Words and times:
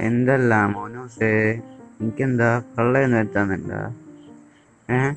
എന്തല്ല 0.00 0.54
മോനോസേ? 0.66 1.30
എനിക്കെന്താ 2.00 2.48
കള്ളയൊന്നും 2.78 3.18
വരുത്താന്നുണ്ട 3.18 3.72
ഏഹ് 4.88 5.12